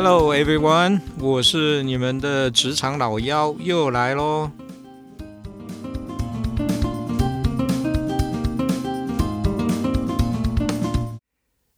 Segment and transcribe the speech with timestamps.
[0.00, 4.48] Hello everyone，我是你们的职场老妖，又来喽。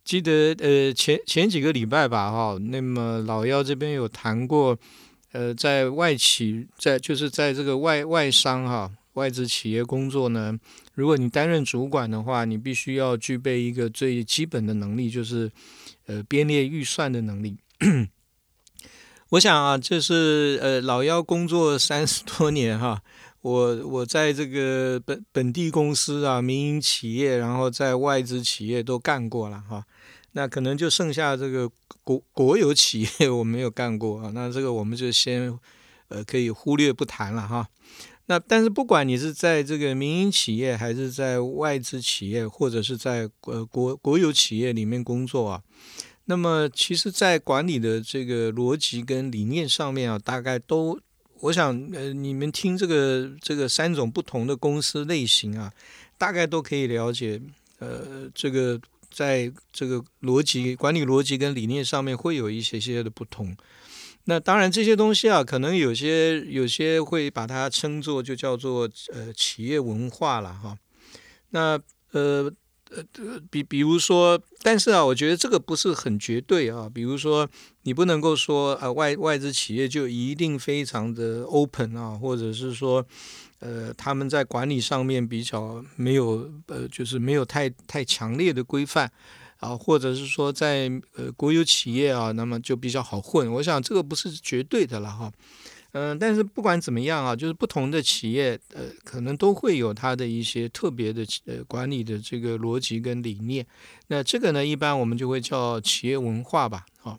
[0.05, 4.79] 记得呃前前几个礼拜吧哈，那么老妖这边有谈过，
[5.33, 10.55] 呃，在外企在就是在这个外外商哈外资企业工作呢，
[10.93, 15.51] 如果你担任主管的话，你必须要具备一个最基本的能力，就是
[16.05, 17.57] 呃编列预算的能力。
[19.31, 23.01] 我想啊，就是呃老妖工作三十多年哈。
[23.43, 29.85] 我我在这个本本地公司啊，民营企业，然后在外资企业都干过了哈。
[30.33, 31.71] 那可能就剩下这个
[32.03, 34.33] 国国有企业我没有干过啊。
[34.35, 35.57] 那这个我们就先
[36.09, 37.69] 呃可以忽略不谈了哈。
[38.27, 45.63] 那但是不管你是在这个民营企业，还是在外资企业，或者是在呃国国有企业里面工作啊，
[46.31, 50.97] 那么其实，在管理的这个逻辑跟理念上面啊，大概都。
[51.41, 55.73] 我想，呃，你们听这个这个三种不同的公司类型啊，
[56.17, 57.41] 大概都可以了解，
[57.81, 63.57] 呃，这个在这个逻辑管理逻辑跟理念上面会有一些些的不同。
[64.27, 70.79] 那当然这些东西啊，可能有些有些会把它称作就叫做呃企业文化了哈。
[71.51, 71.77] 那
[72.13, 72.53] 呃。
[72.91, 76.91] 呃，比比如说，但是啊，我觉得这个不是很绝对啊。
[76.93, 77.49] 比如说，
[77.85, 83.07] 你不能够说啊，外外资企业就一定非常的 open 啊，或者是说，
[83.61, 89.11] 呃，他们在管理上面比较没有呃，就是没有太太强烈的规范
[89.59, 93.51] 啊，或者是说在呃国有企业啊，那么就比较好混。
[93.53, 95.33] 我想这个不是绝对的了哈。
[95.93, 103.67] 嗯，但是不管怎么样啊，就是不同的企业，呃，可能都会有它的一些特别的呃管理的这个逻辑跟理念。
[104.07, 107.19] 那这个呢，一般我们就会叫企业文化吧，好。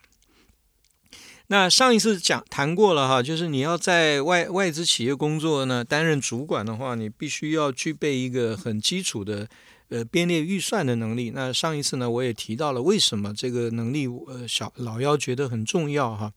[1.48, 9.50] 那上一次讲谈过了哈，就是你要在外外资企业工作呢，担任主管的话，你必须要具备一个很基础的
[9.90, 11.32] 呃编列预算的能力。
[11.32, 16.32] 那上一次呢，我也提到了为什么这个能力，呃，小老幺觉得很重要哈。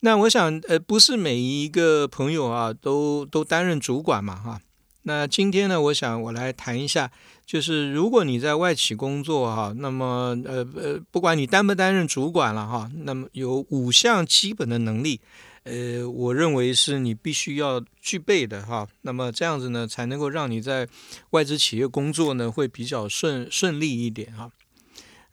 [0.00, 4.60] 那我想，呃，不是每一个朋友啊，都都担任主管嘛，哈。
[5.06, 7.10] 那今天呢，我想我来谈一下，
[7.44, 15.20] 就是如果你在外企工作哈，那么，呃呃，不管你担不担任主管了哈，那么有五项基本的能力，
[15.64, 18.88] 呃，我认为是你必须要具备的哈。
[19.02, 20.88] 那么这样子呢，才能够让你在
[21.30, 24.50] 外资企业工作呢，会比较顺顺利一点哈。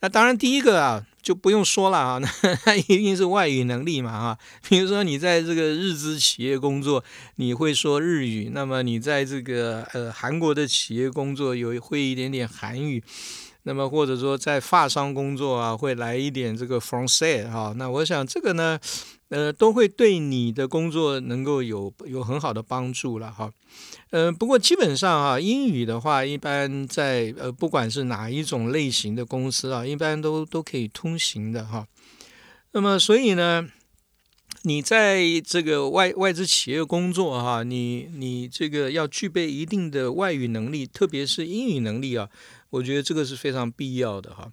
[0.02, 1.06] 那当然，第一个啊。
[1.22, 2.20] 就不用说了啊，
[2.66, 4.38] 那一定是外语能力嘛啊。
[4.68, 7.04] 比如说你在这个日资企业工作，
[7.36, 13.04] 你会说日语；那么你在这个呃韩国的企业工作，有会一点点韩语；
[13.66, 17.72] 那么或者说在发商工作啊，会来一点这个 Francais 哈。
[17.78, 18.80] 那我想这个呢。
[19.32, 23.50] 呃，都会对你的工作能够有有很好的帮助了哈。
[24.10, 31.88] 呃，不过基本上哈，英语的话，一般在呃，不管是哪一种类型的公司啊，一般都都可以通行的哈。
[32.74, 33.70] 那么，所以呢，
[34.64, 42.28] 你在这个外外资企业工作哈，你你这个要具备一定的外语能力，特别是英语能力啊，
[42.70, 44.52] 我觉得这个是非常必要的哈。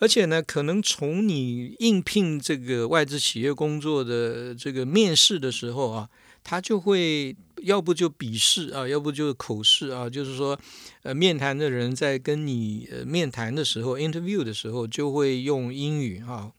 [0.00, 6.08] 而且呢，可能从你应聘这个外资企业工作的这个面试的时候啊，
[6.44, 10.56] 他就会要不就笔试啊，要不就口试啊，就是说，
[11.02, 16.52] 呃，面谈的人在跟你呃面谈的时候，interview 的时候就会用英语啊，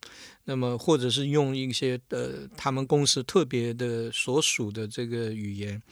[0.44, 5.82] 那么或者是用一些呃他们公司特别的所属的这个语言。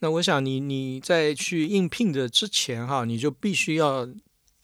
[0.00, 4.08] 那我想你你在去应聘的之前哈，你就必须要。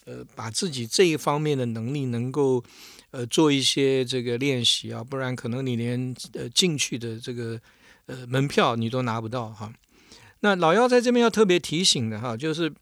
[0.05, 2.63] 呃，把自己这一方面的能力能够
[3.11, 7.61] 呃做一些这个练习啊，不然可能你连呃进去的这个
[8.07, 9.73] 呃门票你都拿不到哈。
[10.41, 12.73] 那老幺在这边要特别提醒的哈，就是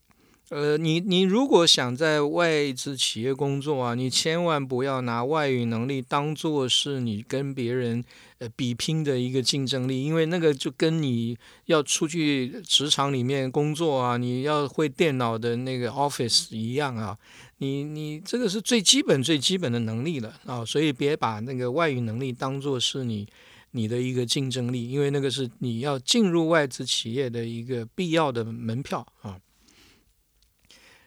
[0.50, 8.04] 呃你你如果想在外资企业工作啊，你千万不要拿外语能力当做是你跟别人。
[8.50, 11.36] 比拼的一个竞争力，因为那个就跟你
[11.66, 17.18] 要出去职场里面工作啊，你要会电脑的那个 Office 一样啊，
[17.58, 23.26] 你你这个是最基本最基本的能力了啊，所以别把那个外语能力当做是你
[23.72, 29.38] 你的一个竞争力，因为那个是你要进入外资企业的一个必要的门票啊。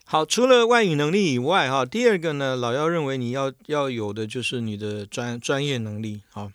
[0.07, 6.51] 好，除了外语能力以外，哈，第二个呢，老妖认为你要要有的就是你的专专业能力啊。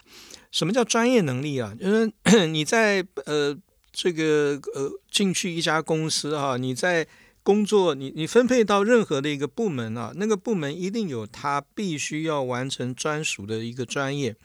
[0.51, 1.75] 什么叫专业能力啊？
[1.81, 2.13] 就是
[2.49, 3.57] 你在呃
[3.93, 7.07] 这个呃进去一家公司哈，你在
[7.43, 14.37] 工作，你你分配到任何的一个部门啊，那个部门一定有他必须要完成专属的一个专业。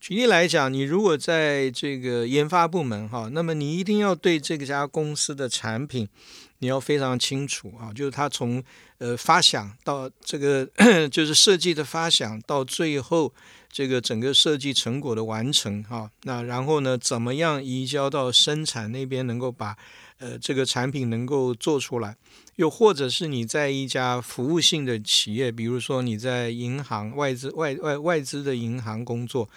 [0.00, 6.08] 举例来讲，你如果在这个研发部门哈，那么你一定要对这家公司的产品
[6.58, 8.62] 你要非常清楚啊，就是它从
[8.98, 10.68] 呃发想到这个
[11.08, 13.32] 就是设计的发想到最后
[13.72, 19.74] 这个整个设计成果的完成哈，那然后呢，怎么样移交到生产那边能够把
[20.18, 22.14] 呃这个产品能够做出来。
[22.56, 29.48] 又或者是你在一家服务性的企业，比如说你在银行外资外外外资的银行工作，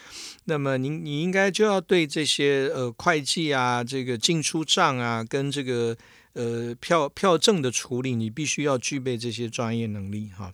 [0.46, 5.96] 那么你你应该就要对这些呃会计啊、这个进出账啊、跟这个
[6.32, 10.54] 呃票票证的处理，你必须要具备这些专业能力哈。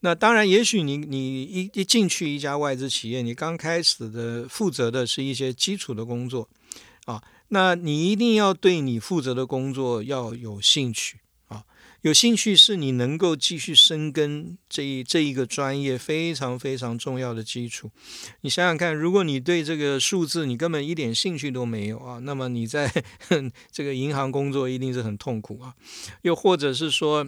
[0.00, 6.48] 那当然，也许你你一一进去一家外资企业，你刚开始的负责的是一些基础的工作
[7.06, 11.18] 啊，那你一定要对你负责的工作要有兴趣
[11.48, 11.64] 啊。
[12.02, 17.90] 有兴趣是你能够继续深耕这一这一个专业非常非常重要的基础。
[18.42, 22.88] 你想想看，如果你对这个数字你根本一点兴趣都没有啊，那么你在
[23.72, 25.74] 这个银行工作一定是很痛苦啊。
[26.22, 27.26] 又或者是说，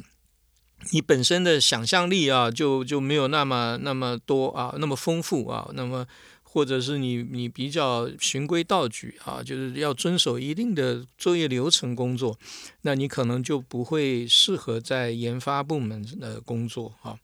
[0.92, 6.06] 你本身的想象力啊，就就没有那么那么多啊，那么丰富啊，那么。
[6.52, 12.36] 或者是你你比较循规蹈矩啊，就是要遵守一定的作业流程工作，
[12.80, 17.16] 那你可能就不会适合在研发部门的工作啊。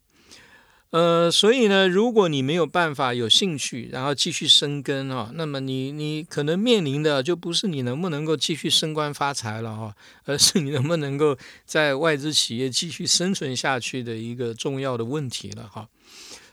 [0.89, 15.89] 呃，所以呢，如果你没有办法有兴趣，然后继续深耕啊，那么你你可能面临的就不是你能不能够继续升官发财了哈，而是你能不能够在外资企业继续生存下去的一个重要的问题了哈。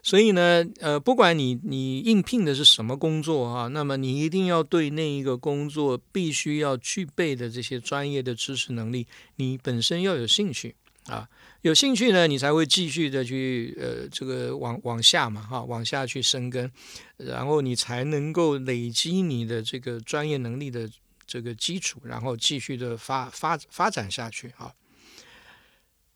[0.02, 10.75] 所以呢，呃，不管你你应聘的是什么工作啊，那么你一定要对那一个工作必须要具备的这些专业的知识能力，你本身要有兴趣
[11.06, 11.28] 啊，
[11.62, 16.70] 有兴趣呢，你才会继续的去呃这个往往下嘛哈，往下去深耕，
[17.18, 20.88] 然后你才能够累积你的这个专业能力的
[21.26, 24.72] 这个基础，然后继续的发发发展下去啊。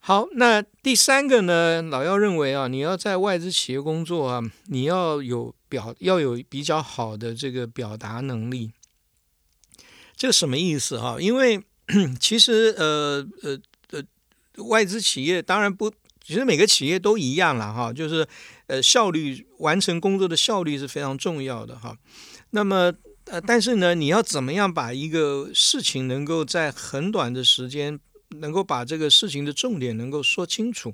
[0.01, 1.81] 好，那第三个呢？
[1.81, 8.71] 老要认为啊，你要在外资企业工作啊，你要有表，要有比较好的这个表达能力。
[10.15, 11.17] 这个什么意思哈？
[11.19, 11.61] 因为
[12.19, 13.59] 其实呃呃，
[14.67, 15.91] 外资企业当然不，
[16.23, 18.27] 其实每个企业都一样了哈，就是
[18.67, 21.97] 呃效率完成工作的效率是非常重要的哈。
[22.51, 22.93] 那么
[23.25, 27.99] 呃，但是呢，你要怎么样把一个事情能够在很短的时间。
[28.37, 30.93] 能够把这个事情的重点能够说清楚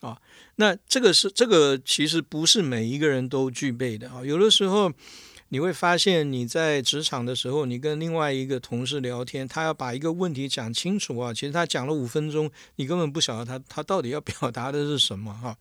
[0.00, 0.16] 啊，
[0.56, 4.24] 那这个是这个其实不是每一个人都具备的啊。
[4.24, 4.90] 有的时候
[5.50, 15.56] 你会发现你在职场的时候，你跟另外一个同事聊天，他要把一个问题讲清楚啊，其实他讲了五分钟，你根本不晓得他他到底要表达的是什么哈。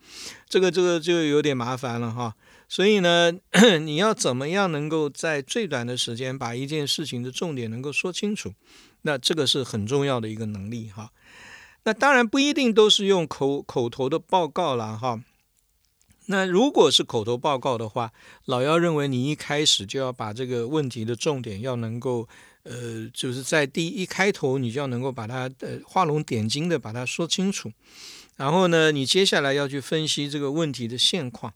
[0.47, 2.35] 这个这个就有点麻烦了哈。
[2.67, 3.33] 所以呢，
[3.81, 8.53] 你要怎么样能够在最短的时间把一件事情的重点能够说清楚？
[9.01, 11.09] 那这个是很重要的一个能力哈。
[11.85, 15.19] 那当然不一定都是用口口头的报告了哈。
[16.31, 18.11] 那如果是口头报告的话，
[18.45, 22.27] 老姚认为你一开始就要把这个问题的重点要能够
[22.61, 27.71] 呃，就是在第一开头你就要能够把它呃画龙点睛的把它说清楚。
[28.35, 31.51] 然后呢，你接下来要去分析这个问题的现况，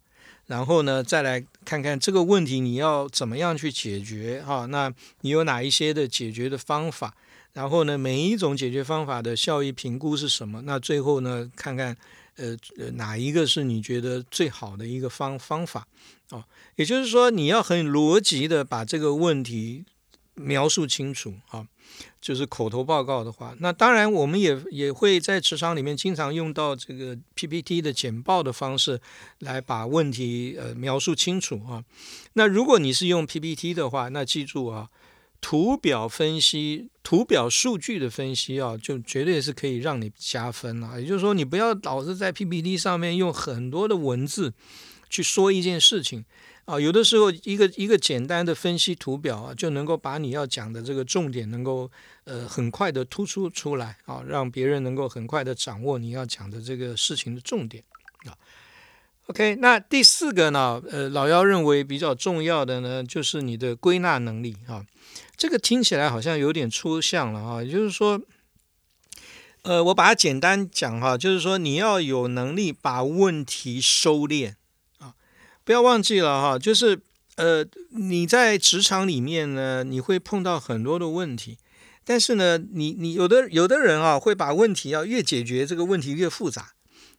[0.48, 4.66] 然后呢再来看看这个问题你要怎么样去解决哈。
[4.66, 7.14] 那你有哪一些的解决的方法？
[7.54, 10.64] 然后呢，每一种解决方法的效益评估是什么？
[10.64, 11.96] 那最后呢，看看
[12.38, 15.88] 呃呃哪一个是你觉得最好的一个方方法
[16.30, 16.44] 哦？
[16.76, 19.86] 也就是说，你要很逻辑的把这个问题
[20.36, 21.68] 描述清楚啊。
[22.20, 29.00] 就是口头报告的话，那当然我们也也会在职场里面经常用到这个 PPT 的简报的方式
[29.40, 31.84] 来把问题呃描述清楚啊。
[32.34, 34.90] 那如果你是用 PPT 的话，那记住啊。
[35.44, 40.98] 图表分析、图表数据的分析啊，就绝对是可以让你加分啊。
[40.98, 44.54] 也就是说，你不要老是在 PPT 上面用很多的文字
[45.10, 46.24] 去说一件事情
[46.64, 46.80] 啊。
[46.80, 51.92] 有的时候，一个一个简单的分析图表啊，就能够把你要讲的这个重点能够
[52.24, 57.84] 呃很快的突出出来啊，让别人能够很快的掌握你要讲的这个事情的重点
[58.26, 58.32] 啊。
[59.28, 64.86] OK，那第四个呢，呃，老幺认为比较重要的呢，就是你的归纳能力啊。
[65.38, 68.22] 这个听起来好像有点抽象了哈，也就是说，
[69.62, 74.56] 呃，我把它简单讲哈，就是说你要有能力把问题收敛
[75.00, 75.14] 啊，
[75.64, 77.00] 不要忘记了哈，就是
[77.36, 81.58] 呃，你在职场里面呢，你会碰到很多的问题，
[82.04, 86.74] 但是呢，你你有的有的人啊，会把问题要越解决这个问题越复杂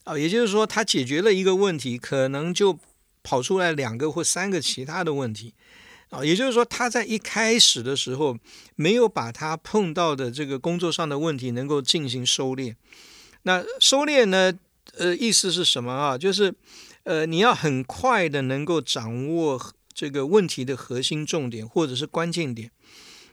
[0.05, 2.79] 啊，也就是说，他解决了一个问题，可能就
[3.23, 5.55] 跑出来两个或三个其他的问题
[6.11, 8.37] 啊，也就是说，他在一开始的时候
[8.77, 12.75] 没有把他碰到的这个工作上的问题能够进行收敛。
[13.43, 14.53] 那收敛呢，
[14.99, 16.19] 呃，意思是什么啊？
[16.19, 16.55] 就是
[17.05, 22.71] 呃，你要很快的能够掌握这个问题的核心重点或者是关键点，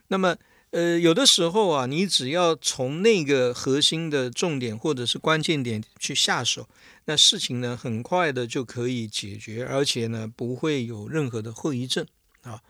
[0.07, 0.37] 那么。
[0.71, 6.67] 呃，有的时候啊，你只要从那个核心的重点或者是关键点去下手，
[7.05, 12.05] 那事情呢很快的就可以解决，而且呢不会有任何的后遗症
[12.41, 12.61] 啊。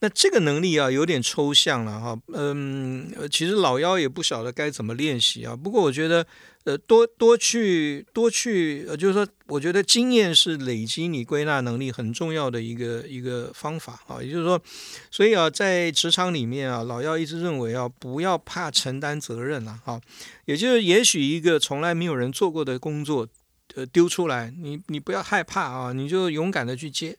[0.00, 5.54] 那这个能力啊有点抽象了哈，嗯，其实老妖也不晓得该怎么练习啊。
[5.54, 6.26] 不过我觉得。
[6.64, 14.22] 呃，多多去多去，呃，就是说，我觉得经验是累积你归纳能力很重要的一个一个方法啊。
[14.22, 14.62] 也就是说，
[15.10, 20.00] 所以啊，在职场里面啊，老要一直认为啊，不要怕承担责任了啊。
[20.44, 23.26] 也就是，也许一个从来没有人做过的工作，
[23.74, 27.16] 呃，丢出来，你你不要害怕啊，你就勇敢的去接。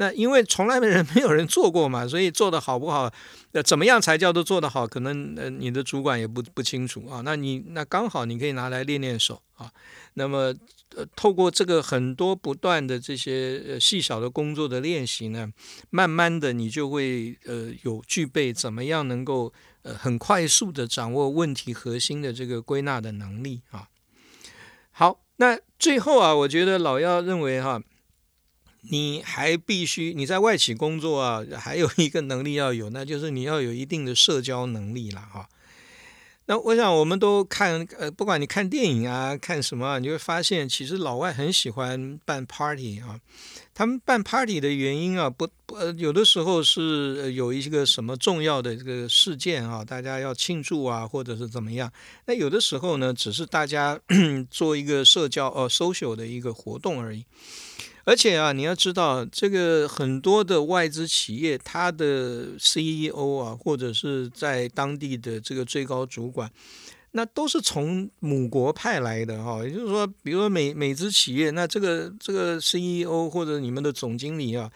[0.00, 3.12] 那因为从来没人没有人做过嘛，所以做的好不好，
[3.52, 4.86] 呃，怎么样才叫做做得好？
[4.86, 7.20] 可能呃你的主管也不不清楚啊。
[7.22, 9.70] 那你那刚好你可以拿来练练手啊。
[10.14, 10.54] 那么
[10.96, 15.52] 呃透过这个很多不断的这些呃细小的工作的练习呢，
[15.90, 19.52] 慢慢的你就会呃有具备怎么样能够
[19.82, 23.88] 呃很快速的掌握问题核心的这个归纳的能力啊。
[24.92, 27.82] 好，那最后啊，我觉得老要认为哈。
[28.82, 35.48] 你还必须你在外企工作啊， 还有一个能力要有，那就是你要有一定的社交能力了哈。
[36.46, 43.20] 那我想我们都看呃，不管你看电影啊，看什么，你会发现其实老外很喜欢办 party 啊。
[43.72, 51.92] 他们办 party 的原因啊，不不呃，有的时候是有一个什么重要的这个事件啊，大家要庆祝啊，或者是怎么样。
[52.26, 54.00] 那有的时候呢，只是大家
[54.50, 57.24] 做一个社交呃 social 的一个活动而已。
[58.04, 66.50] 而且啊，你要知道，这个很多的外资企业，它的 CEO 啊，或者是在当地的这个最高主管，
[67.12, 69.62] 那都是从母国派来的哈。
[69.62, 74.70] 也就是说，比如说美美资企业，那这个这个 CEO 或者你们的总经理啊，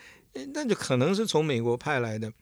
[0.53, 2.33] 那就可能是从美国派来的。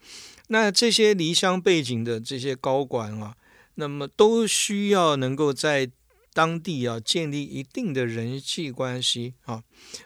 [0.48, 3.34] 那这些离乡背景的这些高管啊，
[3.76, 5.90] 那么都需要能够在。
[6.34, 9.62] 当地啊，建立一定的人际关系啊，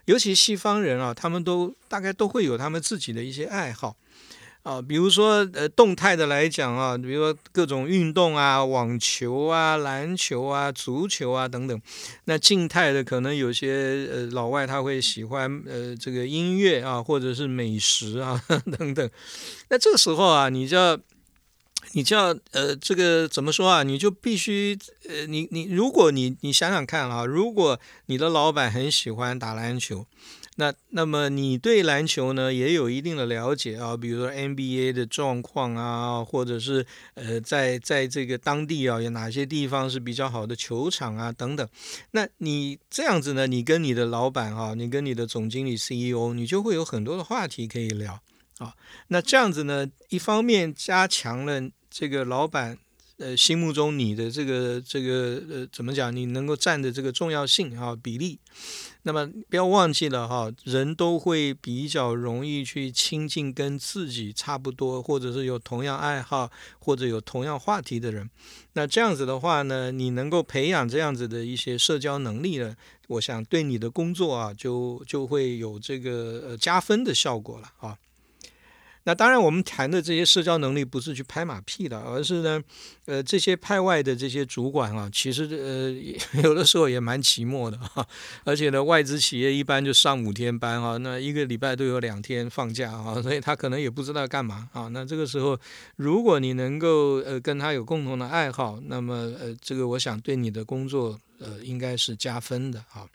[0.07, 3.97] 尤其西方人啊，他们都大概都会有他们自己的一些爱好
[4.63, 11.81] 啊，比如说呃，动态的来讲啊，比如说各种运动啊，网球啊、篮球啊、足球啊等等。
[12.25, 18.43] 那静态的可能有些呃老外他会喜欢呃这个音乐啊，或者是美食啊
[18.77, 19.09] 等等。
[19.69, 20.99] 那这个时候啊，你就要。
[21.97, 23.83] 你叫呃，这个怎么说啊？
[23.83, 30.07] 你就必须呃，你你如果你你想想看啊，如果你的老板很喜欢打篮球，
[30.57, 36.85] 那那么你对篮球呢也有一定的了解啊，比如说 NBA 的状况啊，或者是
[37.15, 41.67] 呃，在在这个当地啊有哪些地方是比较好的球场啊等等。
[42.11, 48.21] 那你这样子呢，你跟你的老板啊，你跟你的总经理 CEO，你就会有很多的话题可以聊。
[48.59, 48.73] 啊，
[49.09, 52.77] 那这样子呢，一方面加强了这个老板
[53.17, 58.39] 呃心目中你的这个这个呃怎么讲，你能够占的这个重要性啊比例。
[59.05, 68.29] 那么不要忘记了哈，人都会比较容易去亲近跟自己差不多，或者是有同样爱好或者有同样话题的人。
[68.75, 72.77] 那这样子的话呢，你能够培养这样子的一些社交能力呢，
[73.09, 77.97] 我想对你的工作啊就就会有这个呃加分的效果了啊。
[79.07, 82.61] 那当然，我们谈的这些社交能力不是去拍马屁的，而是呢，
[83.05, 88.05] 呃，这些派外的这些主管啊，其实呃 有的时候也蛮寂寞的哈。
[88.43, 94.89] 而且呢，外资企业一般就上五天班啊，那一个礼拜都有两天放假啊，所以他可能也不知道干嘛啊。
[94.89, 95.57] 那这个时候，
[95.95, 103.07] 如果你能够呃跟他有共同的爱好，那么呃这个我想对你的工作呃应该是加分的啊。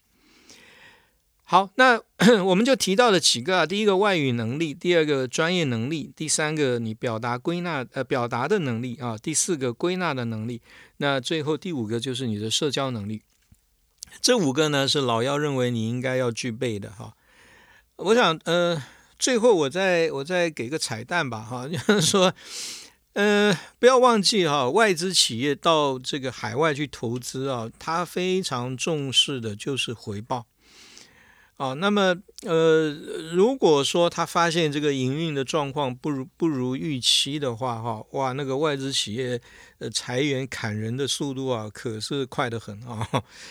[1.52, 2.00] 好，那
[2.46, 10.62] 我们就提到了几个啊，第一个外语能力，第二个专业能力，第三个你表达归纳呃表达的能力啊，第四个归纳的能力，
[11.00, 13.24] 那最后第五个就是你的社交能力。
[14.22, 17.16] 这五个呢是老幺认为你应该要具备的哈。
[17.98, 18.82] 我想呃，
[19.20, 22.34] 最后我再我再给个彩蛋吧哈， 就是说
[23.12, 30.46] 呃不要忘记哈，外资企业到这个海外去投资啊，他非常重视的就是回报。
[31.62, 32.90] 啊，那么呃，
[33.36, 39.40] 如果说他发现这个营运的状况不如不如预期的话，哈，哇，那个外资企业
[39.78, 43.08] 呃裁员砍人的速度啊，可是快得很啊。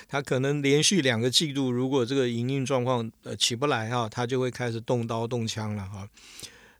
[0.08, 6.08] 他可能连续两个季度，如果这个营运状况呃起不来哈，他就会开始动刀动枪了哈。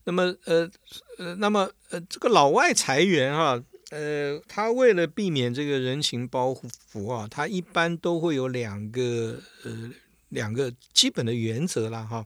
[0.03, 0.69] 那么呃
[1.19, 6.53] 呃，那么呃，这个老外裁员哈，呃，他为了避免这个人情包
[6.93, 9.93] 袱啊，他一般都会有两个呃。
[10.31, 12.25] 两个基本的原则了哈，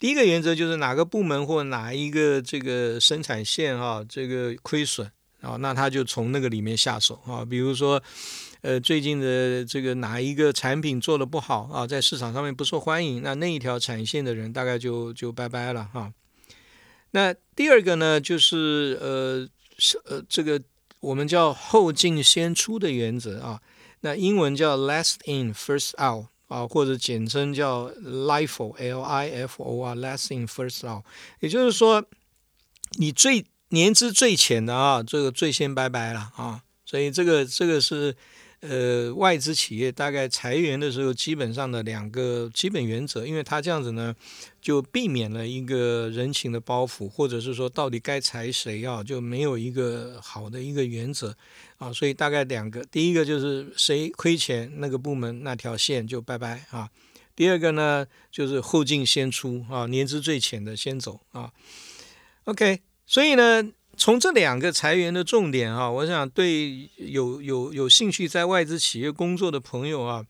[0.00, 5.10] 第一个原则就是哪个部门或哪一个这个生产线哈，这个亏损
[5.40, 7.44] 啊，那他就从那个里面下手啊。
[7.44, 8.00] 比如说，
[8.60, 16.12] 呃，最近的这个哪一个产品做的不好啊，在市场上面不受欢迎，那那一条产线的人大概就就拜拜了哈。
[17.10, 19.48] 那第二个呢，就是呃
[19.78, 20.60] 是呃这个
[21.00, 23.60] 我们叫后进先出的原则啊，
[24.02, 26.26] 那英文叫 last in first out。
[26.48, 31.04] 啊，或者简称叫 LIFO，L I F O 啊，Last in First Out，
[31.40, 32.04] 也就是说，
[32.98, 38.16] 你最年资最浅的啊，这个最先拜拜了啊，所以这个这个是。
[38.60, 44.12] 呃，外资企业大概裁员的时候，基本上的两个基本原则，因为他这样子呢，
[44.60, 51.36] 就避免了一个人情的包袱，或者是说到底该裁谁啊，就没有一个好的一个原则。
[51.78, 56.86] 啊，所以大概两个，第一个就是谁亏钱，那个部门那条线就拜拜啊；
[57.34, 61.50] 第二个呢，就是后进先出啊，年资最浅的先走啊。
[62.44, 63.72] OK，所以呢。
[64.00, 70.24] 从这两个裁员的重点啊，我想对有有有兴趣在外资企业工作的朋友啊，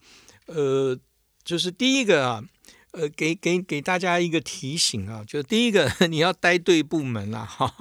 [0.47, 0.99] 呃，
[1.45, 2.43] 就是第一个啊。
[2.99, 7.73] 呃，给给给大家一个提醒啊，就第一个， 你要待对部门啦，哈，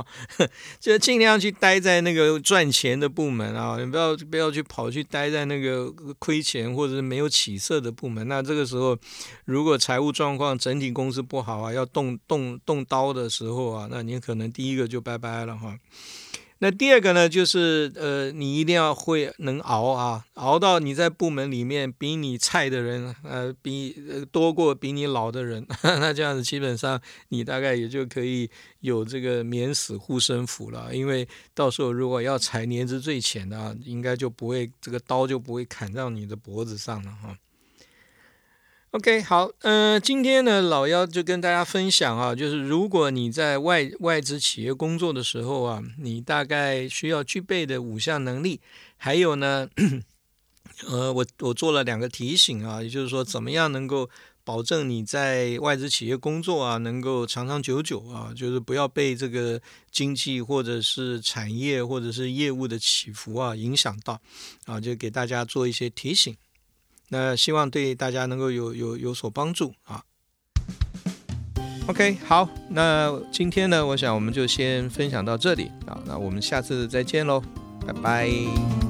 [0.80, 8.28] 就尽量去待在那个赚钱的部门啊，你不要不要去跑去待在那个亏钱或者是没有起色的部门。
[8.28, 8.96] 那这个时候，
[9.46, 15.80] 如果财务状况整体公司不好啊，要动动动刀的时候啊，那你可能第一个就拜拜了哈。
[16.60, 23.96] 那第二个呢，就是呃，你一定要会能熬啊，熬到你在部门里面比你菜的人，呃，比
[24.32, 27.00] 多过比你老的人， 那这样子基本上
[27.30, 30.96] 你大概也就可以有这个免死护身符了。
[30.96, 37.38] 因为到时候如果要裁年资最浅的，应该就不会这个刀就不会砍到你的脖子上了哈。
[38.92, 48.62] OK，好，嗯，今天呢，老幺就跟大家分享啊，就是如果你在外外资企业工作的时候啊，你大概需要具备的五项能力，
[48.96, 49.70] 还有呢，
[50.88, 54.10] 呃，我我做了两个提醒啊，也就是说，怎么样能够
[54.46, 64.20] 保证你在外资企业工作啊，能够长长久久啊，就是不要被这个经济或者是产业或者是业务的起伏啊影响到
[64.66, 66.36] 啊，就给大家做一些提醒。
[67.10, 70.04] 那希望对大家能够有有有所帮助啊。
[71.88, 77.42] OK，好，那今天呢，我想我们就先分享到这里啊，那我们下次再见喽，
[77.86, 78.87] 拜拜。